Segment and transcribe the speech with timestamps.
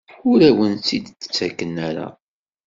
[0.29, 2.07] Ur awen-tt-id-ttaken ara?